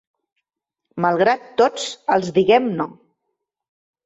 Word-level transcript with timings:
Malgrat 1.05 1.43
tots 1.61 1.85
els 2.17 2.33
diguem 2.39 2.71
no. 2.81 2.89